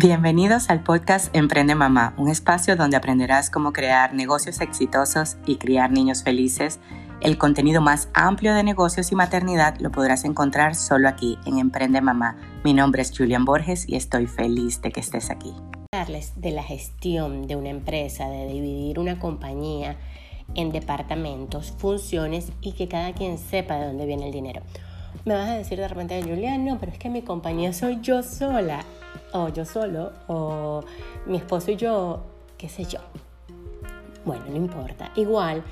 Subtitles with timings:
[0.00, 5.90] Bienvenidos al podcast Emprende Mamá, un espacio donde aprenderás cómo crear negocios exitosos y criar
[5.90, 6.78] niños felices.
[7.20, 12.00] El contenido más amplio de negocios y maternidad lo podrás encontrar solo aquí en Emprende
[12.00, 12.36] Mamá.
[12.62, 15.52] Mi nombre es Julian Borges y estoy feliz de que estés aquí.
[15.90, 19.96] Hablarles de la gestión de una empresa, de dividir una compañía
[20.54, 24.62] en departamentos, funciones y que cada quien sepa de dónde viene el dinero.
[25.24, 28.22] Me vas a decir de repente, Julián, no, pero es que mi compañía soy yo
[28.22, 28.84] sola
[29.32, 30.82] o yo solo, o
[31.26, 32.22] mi esposo y yo,
[32.56, 33.00] qué sé yo.
[34.24, 35.10] Bueno, no importa.
[35.16, 35.62] Igual,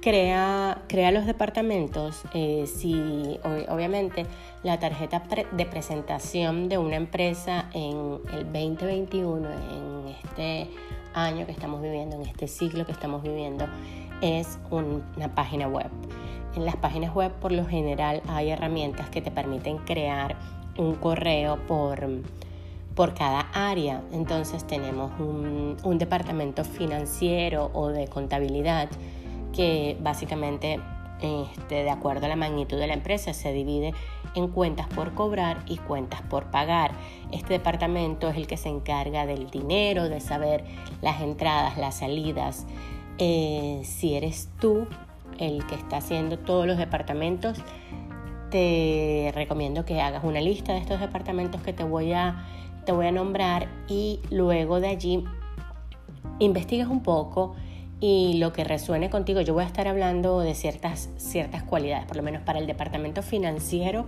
[0.00, 2.22] crea, crea los departamentos.
[2.34, 4.26] Eh, si obviamente
[4.62, 5.22] la tarjeta
[5.52, 10.70] de presentación de una empresa en el 2021, en este
[11.14, 13.66] año que estamos viviendo, en este ciclo que estamos viviendo,
[14.20, 15.88] es una página web.
[16.54, 20.36] En las páginas web por lo general hay herramientas que te permiten crear
[20.76, 22.06] un correo por
[22.94, 24.02] por cada área.
[24.12, 28.88] Entonces tenemos un, departamento financiero o de contabilidad
[29.52, 30.80] que básicamente
[31.20, 33.94] este, de acuerdo a la magnitud de la empresa se divide
[34.34, 36.92] en cuentas por cobrar y cuentas por pagar.
[37.30, 40.64] Este departamento es el que se encarga del dinero, de saber
[41.00, 42.66] las entradas, las salidas.
[43.18, 44.86] Eh, si eres tú
[45.38, 47.58] el que está haciendo todos los departamentos,
[48.50, 52.44] te recomiendo que hagas una lista de estos departamentos que te voy a
[52.84, 55.24] te voy a nombrar y luego de allí
[56.38, 57.54] investigas un poco
[58.00, 62.16] y lo que resuene contigo, yo voy a estar hablando de ciertas, ciertas cualidades, por
[62.16, 64.04] lo menos para el departamento financiero,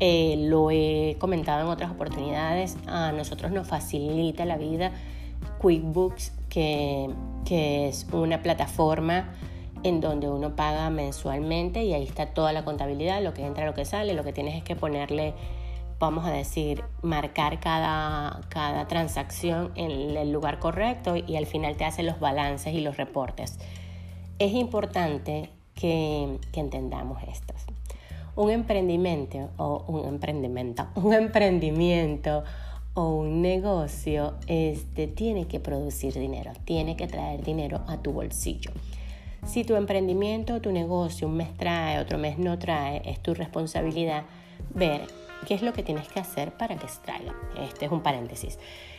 [0.00, 4.90] eh, lo he comentado en otras oportunidades, a nosotros nos facilita la vida
[5.60, 7.10] QuickBooks, que,
[7.44, 9.32] que es una plataforma
[9.84, 13.74] en donde uno paga mensualmente y ahí está toda la contabilidad, lo que entra, lo
[13.74, 15.34] que sale, lo que tienes es que ponerle
[16.02, 21.84] vamos a decir, marcar cada, cada transacción en el lugar correcto y al final te
[21.84, 23.56] hace los balances y los reportes.
[24.40, 27.54] Es importante que, que entendamos esto.
[28.34, 32.42] Un emprendimiento o un emprendimiento, un emprendimiento
[32.94, 38.72] o un negocio este, tiene que producir dinero, tiene que traer dinero a tu bolsillo.
[39.46, 43.34] Si tu emprendimiento o tu negocio un mes trae, otro mes no trae, es tu
[43.34, 44.24] responsabilidad
[44.74, 45.02] ver
[45.46, 47.34] qué es lo que tienes que hacer para que se traiga.
[47.58, 48.58] Este es un paréntesis.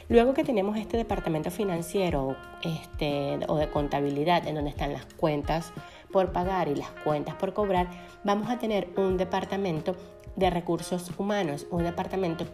[0.09, 5.71] Luego que tenemos este departamento financiero este, o de contabilidad, en donde están las cuentas
[6.11, 7.87] por pagar y las cuentas por cobrar,
[8.23, 9.95] vamos a tener un departamento
[10.35, 12.45] de recursos humanos, un departamento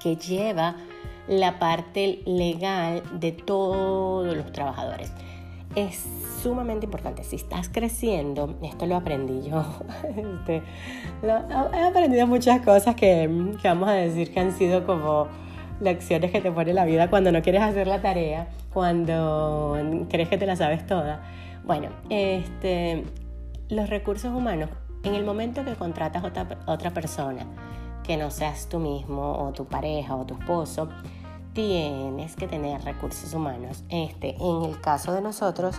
[0.00, 0.76] que lleva
[1.28, 5.12] la parte legal de todos los trabajadores
[5.76, 6.04] es
[6.42, 7.24] sumamente importante.
[7.24, 9.64] Si estás creciendo, esto lo aprendí yo,
[10.16, 10.62] este,
[11.22, 13.28] he aprendido muchas cosas que,
[13.64, 15.28] vamos a decir que han sido como
[15.80, 19.76] lecciones que te pone la vida cuando no quieres hacer la tarea, cuando
[20.08, 21.22] crees que te la sabes toda.
[21.64, 23.04] Bueno, este,
[23.68, 24.68] los recursos humanos,
[25.02, 27.46] en el momento que contratas otra, otra persona,
[28.02, 30.90] que no seas tú mismo o tu pareja o tu esposo,
[31.54, 33.84] tienes que tener recursos humanos.
[33.88, 35.76] Este, en el caso de nosotros,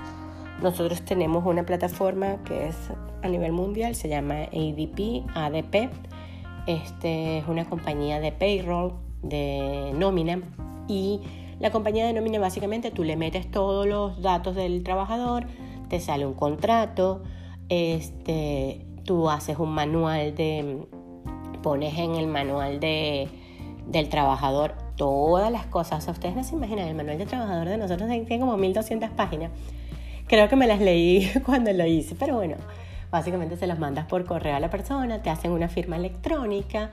[0.62, 2.75] nosotros tenemos una plataforma que es
[3.22, 5.90] a nivel mundial, se llama ADP, ADP.
[6.66, 10.41] Este es una compañía de payroll, de nómina
[10.88, 11.22] y
[11.59, 15.46] la compañía de nómina básicamente tú le metes todos los datos del trabajador,
[15.90, 17.24] te sale un contrato,
[17.69, 20.88] este, tú haces un manual de,
[21.62, 23.30] pones en el manual de,
[23.88, 26.07] del trabajador todas las cosas.
[26.07, 29.51] ustedes no se imaginan, el manual de trabajador de nosotros tiene como 1200 páginas.
[30.28, 32.57] Creo que me las leí cuando lo hice, pero bueno,
[33.11, 36.91] básicamente se los mandas por correo a la persona, te hacen una firma electrónica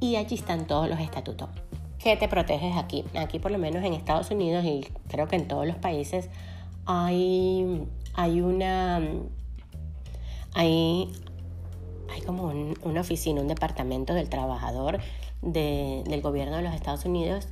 [0.00, 1.48] y allí están todos los estatutos.
[1.98, 3.04] ¿Qué te proteges aquí?
[3.14, 6.28] Aquí por lo menos en Estados Unidos y creo que en todos los países
[6.86, 9.00] hay, hay una...
[10.54, 11.10] Hay,
[12.12, 14.98] hay como una oficina, un departamento del trabajador
[15.42, 17.48] del gobierno de los Estados Unidos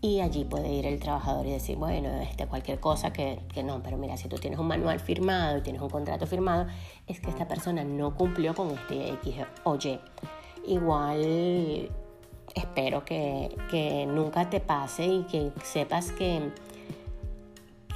[0.00, 3.82] y allí puede ir el trabajador y decir, bueno, este, cualquier cosa que, que, no,
[3.82, 6.66] pero mira, si tú tienes un manual firmado y tienes un contrato firmado,
[7.06, 9.78] es que esta persona no cumplió con este X o.
[10.66, 11.90] Igual
[12.54, 16.52] espero que, que nunca te pase y que sepas que,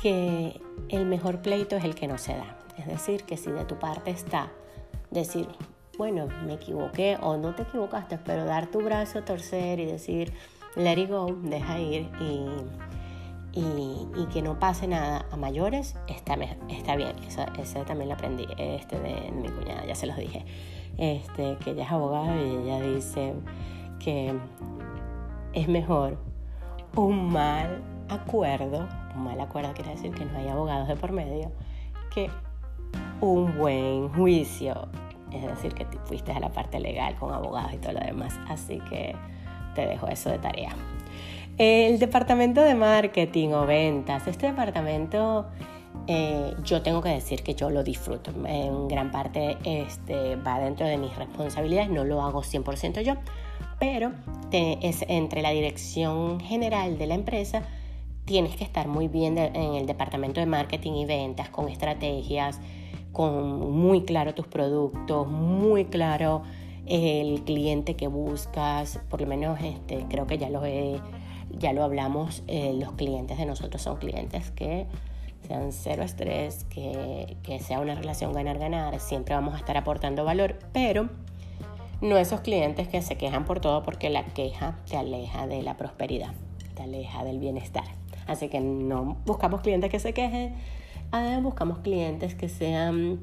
[0.02, 2.58] que el mejor pleito es el que no se da.
[2.78, 4.50] Es decir, que si de tu parte está
[5.10, 5.48] decir,
[6.00, 10.32] bueno, me equivoqué o no te equivocaste, pero dar tu brazo a torcer y decir,
[10.74, 12.46] let it go, deja ir y,
[13.52, 16.38] y, que no pase nada a mayores, está,
[16.70, 17.14] está bien.
[17.58, 20.46] Ese también lo aprendí este de mi cuñada, ya se los dije.
[20.96, 23.34] Este, que ella es abogada y ella dice
[23.98, 24.34] que
[25.52, 26.16] es mejor
[26.96, 31.52] un mal acuerdo, un mal acuerdo quiere decir que no hay abogados de por medio,
[32.08, 32.30] que
[33.20, 34.88] un buen juicio,
[35.32, 38.38] es decir, que fuiste a la parte legal con abogados y todo lo demás.
[38.48, 39.14] Así que
[39.74, 40.74] te dejo eso de tarea.
[41.58, 45.46] El departamento de marketing o ventas, este departamento
[46.06, 48.32] eh, yo tengo que decir que yo lo disfruto.
[48.46, 53.14] En gran parte este, va dentro de mis responsabilidades, no lo hago 100% yo,
[53.78, 54.12] pero
[54.50, 57.62] es entre la dirección general de la empresa
[58.30, 62.60] tienes que estar muy bien en el departamento de marketing y ventas, con estrategias,
[63.12, 66.42] con muy claro tus productos, muy claro
[66.86, 70.62] el cliente que buscas, por lo menos este, creo que ya lo,
[71.50, 74.86] ya lo hablamos, eh, los clientes de nosotros son clientes que
[75.46, 80.58] sean cero estrés, que, que sea una relación ganar-ganar, siempre vamos a estar aportando valor,
[80.72, 81.08] pero
[82.00, 85.76] no esos clientes que se quejan por todo porque la queja te aleja de la
[85.76, 86.32] prosperidad,
[86.74, 87.84] te aleja del bienestar.
[88.26, 90.54] Así que no buscamos clientes que se quejen,
[91.42, 93.20] buscamos clientes que sean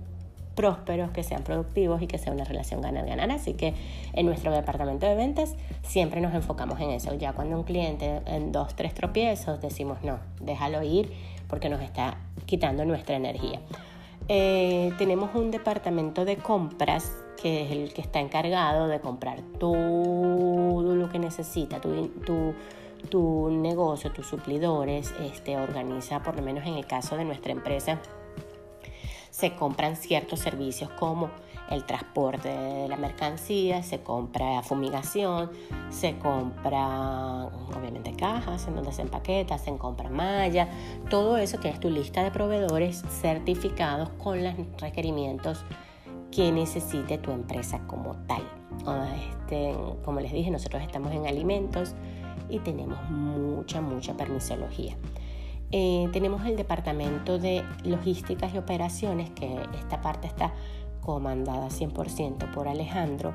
[0.55, 3.31] prósperos, que sean productivos y que sea una relación ganar-ganar.
[3.31, 3.73] Así que
[4.13, 7.13] en nuestro departamento de ventas siempre nos enfocamos en eso.
[7.13, 11.11] Ya cuando un cliente en dos, tres tropiezos decimos no, déjalo ir
[11.47, 13.61] porque nos está quitando nuestra energía.
[14.29, 20.95] Eh, tenemos un departamento de compras que es el que está encargado de comprar todo
[20.95, 22.53] lo que necesita tu
[23.09, 27.99] tu negocio, tus suplidores, este, organiza, por lo menos en el caso de nuestra empresa,
[29.29, 31.29] se compran ciertos servicios como
[31.69, 35.51] el transporte de la mercancía, se compra fumigación,
[35.89, 37.45] se compra
[37.77, 40.67] obviamente cajas en donde se empaqueta, se compra malla,
[41.09, 45.63] todo eso que es tu lista de proveedores certificados con los requerimientos
[46.31, 48.43] que necesite tu empresa como tal.
[49.29, 51.95] Este, como les dije, nosotros estamos en alimentos,
[52.49, 54.95] y tenemos mucha, mucha permisología.
[55.71, 60.53] Eh, tenemos el departamento de logísticas y operaciones, que esta parte está
[61.01, 63.33] comandada 100% por Alejandro.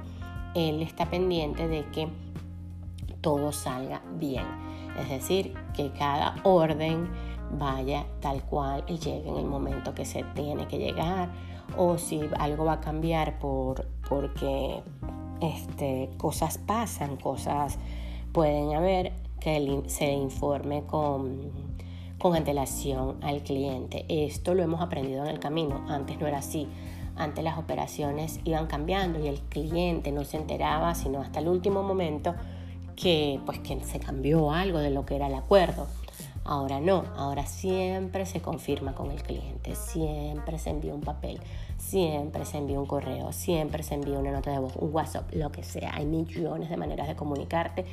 [0.54, 2.08] Él está pendiente de que
[3.20, 4.44] todo salga bien,
[4.98, 7.08] es decir, que cada orden
[7.58, 11.30] vaya tal cual y llegue en el momento que se tiene que llegar
[11.76, 14.82] o si algo va a cambiar por, porque
[15.40, 17.78] este, cosas pasan, cosas
[18.32, 21.50] pueden haber que se informe con,
[22.19, 24.05] con antelación al cliente.
[24.08, 26.69] Esto lo hemos aprendido en el camino, antes no era así.
[27.17, 31.82] Antes las operaciones iban cambiando y el cliente no se enteraba sino hasta el último
[31.82, 32.34] momento
[32.96, 35.87] que pues que se cambió algo de lo que era el acuerdo.
[36.44, 41.38] Ahora no, ahora siempre se confirma con el cliente, siempre se envía un papel,
[41.79, 45.52] siempre se envía un correo, siempre se envía una nota de voz, un WhatsApp, lo
[45.52, 45.94] que sea.
[45.94, 47.84] Hay millones de maneras de comunicarte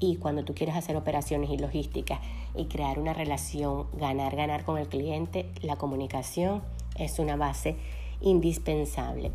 [0.00, 2.20] y cuando tú quieres hacer operaciones y logística
[2.54, 6.62] y crear una relación ganar-ganar con el cliente, la comunicación
[6.96, 7.76] es una base
[8.20, 9.30] indispensable.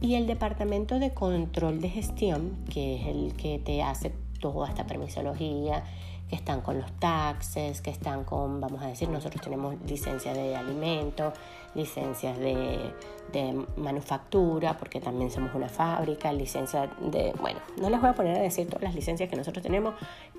[0.00, 4.86] Y el departamento de control de gestión, que es el que te hace toda esta
[4.86, 5.84] permisología,
[6.28, 10.54] que están con los taxes, que están con, vamos a decir, nosotros tenemos licencia de
[10.54, 11.32] alimentos,
[11.74, 12.92] licencias de,
[13.76, 18.42] manufactura, porque también somos una fábrica, licencia de, bueno, no les voy a poner a
[18.42, 19.94] decir todas las licencias que nosotros tenemos,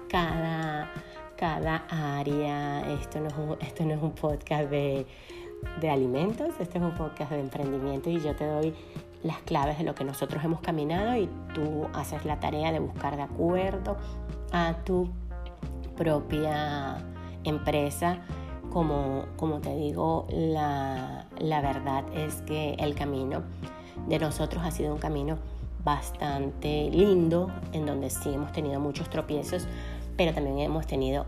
[0.10, 0.92] cada,
[1.36, 5.06] cada área, esto no, es un, esto no es un podcast de,
[5.80, 8.74] de alimentos, este es un podcast de emprendimiento y yo te doy
[9.24, 13.18] las claves de lo que nosotros hemos caminado y tú haces la tarea de buscar
[13.18, 13.98] de acuerdo
[14.52, 15.10] a tu
[16.00, 16.98] propia
[17.44, 18.20] empresa.
[18.72, 23.44] Como, como te digo, la, la verdad es que el camino
[24.08, 25.38] de nosotros ha sido un camino
[25.84, 29.68] bastante lindo, en donde sí hemos tenido muchos tropiezos,
[30.18, 31.26] pero también hemos tenido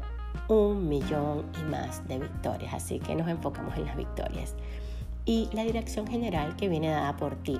[0.47, 4.55] un millón y más de victorias, así que nos enfocamos en las victorias.
[5.25, 7.59] Y la dirección general que viene dada por ti.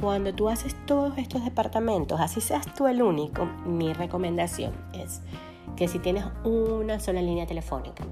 [0.00, 5.22] Cuando tú haces todos estos departamentos, así seas tú el único, mi recomendación es
[5.74, 8.04] que si tienes una sola línea telefónica,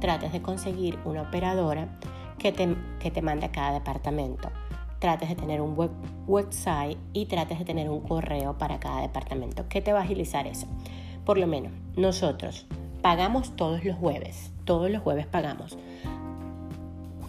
[0.00, 1.98] trates de conseguir una operadora
[2.38, 4.50] que te, que te mande a cada departamento.
[4.98, 5.90] Trates de tener un web,
[6.26, 9.66] website y trates de tener un correo para cada departamento.
[9.68, 10.66] ¿Qué te va a agilizar eso?
[11.24, 12.66] Por lo menos, nosotros
[13.02, 14.50] pagamos todos los jueves.
[14.64, 15.76] Todos los jueves pagamos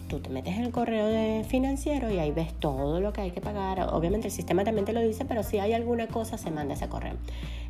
[0.08, 3.40] tú te metes en el correo financiero y ahí ves todo lo que hay que
[3.40, 3.80] pagar.
[3.92, 6.88] Obviamente el sistema también te lo dice, pero si hay alguna cosa se manda ese
[6.88, 7.14] correo.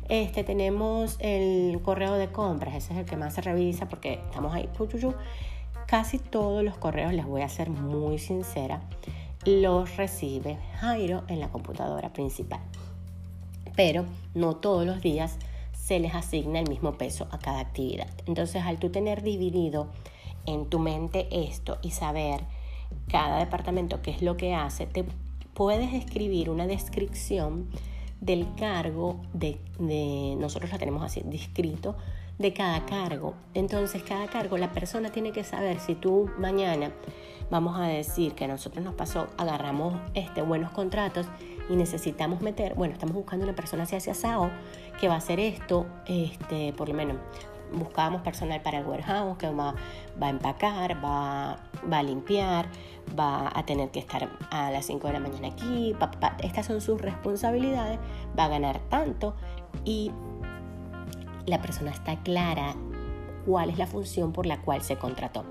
[0.09, 4.53] Este, tenemos el correo de compras, ese es el que más se revisa porque estamos
[4.53, 4.69] ahí.
[5.85, 8.81] Casi todos los correos, les voy a ser muy sincera,
[9.45, 12.59] los recibe Jairo en la computadora principal.
[13.75, 15.37] Pero no todos los días
[15.73, 18.09] se les asigna el mismo peso a cada actividad.
[18.25, 19.87] Entonces, al tú tener dividido
[20.45, 22.41] en tu mente esto y saber
[23.09, 25.05] cada departamento qué es lo que hace, te
[25.53, 27.69] puedes escribir una descripción
[28.21, 29.59] del cargo de,
[30.39, 31.95] nosotros la tenemos así descrito
[32.37, 33.33] de cada cargo.
[33.53, 36.91] Entonces, cada cargo, la persona tiene que saber si tú mañana
[37.49, 41.25] vamos a decir que a nosotros nos pasó, agarramos este, buenos contratos
[41.69, 44.51] y necesitamos meter, bueno, estamos buscando una persona hacia asado
[44.99, 47.17] que va a hacer esto, este, por lo menos
[47.73, 49.75] buscábamos personal para el warehouse que va,
[50.19, 51.57] a empacar, va,
[51.91, 52.69] va, a limpiar,
[53.17, 55.95] va a tener que estar a las 5 de la mañana aquí,
[56.43, 57.99] estas son sus responsabilidades,
[58.37, 59.35] va a ganar tanto
[59.85, 60.11] y
[61.45, 62.75] la persona está clara
[63.45, 65.45] cuál es la función por la cual se contrató.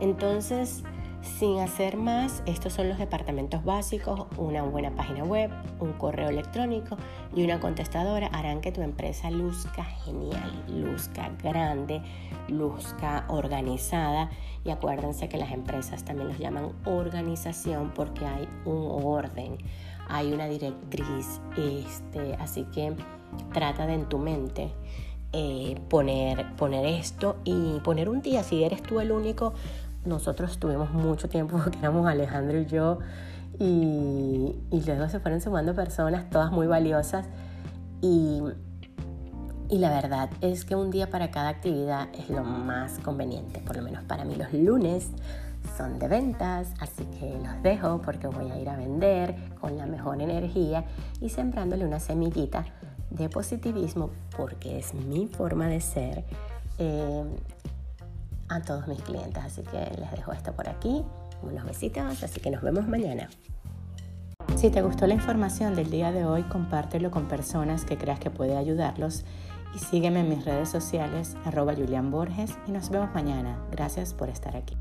[0.00, 0.82] Entonces,
[1.22, 6.96] sin hacer más, estos son los departamentos básicos, una buena página web, un correo electrónico
[7.34, 12.00] y una contestadora harán que tu empresa luzca genial, luzca grande,
[12.48, 14.30] luzca organizada.
[14.64, 19.58] Y acuérdense que las empresas también los llaman organización porque hay un orden,
[20.08, 22.94] hay una directriz, este, así que
[23.52, 24.70] trata de en tu mente
[25.32, 29.52] eh, poner, poner esto y poner un día, si eres tú el único,
[30.04, 32.98] nosotros estuvimos mucho tiempo, que éramos Alejandro y yo,
[33.58, 37.26] y, y, luego se fueron sumando personas, todas muy valiosas,
[38.00, 38.40] y,
[39.68, 43.76] y la verdad es que un día para cada actividad es lo más conveniente, por
[43.76, 45.10] lo menos para mí los lunes
[45.76, 49.86] son de ventas, así que los dejo porque voy a ir a vender con la
[49.86, 50.84] mejor energía
[51.20, 52.64] y sembrándole una semillita
[53.10, 56.24] de positivismo porque es mi forma de ser.
[56.78, 57.24] Eh,
[58.48, 59.42] a todos mis clientes.
[59.42, 61.04] Así que les dejo esto por aquí.
[61.42, 63.28] Unos besitos, así que nos vemos mañana.
[64.56, 68.30] Si te gustó la información del día de hoy, compártelo con personas que creas que
[68.30, 69.24] puede ayudarlos
[69.74, 73.58] y sígueme en mis redes sociales arroba Julian Borges y nos vemos mañana.
[73.70, 74.76] Gracias por estar aquí.